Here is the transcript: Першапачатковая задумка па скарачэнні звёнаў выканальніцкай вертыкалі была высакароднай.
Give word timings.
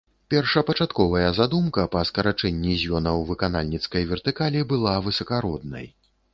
Першапачатковая 0.33 1.29
задумка 1.39 1.85
па 1.97 2.01
скарачэнні 2.11 2.73
звёнаў 2.85 3.23
выканальніцкай 3.29 4.11
вертыкалі 4.15 4.59
была 4.75 4.99
высакароднай. 5.09 5.85